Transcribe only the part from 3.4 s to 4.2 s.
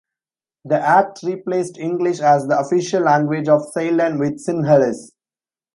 of Ceylon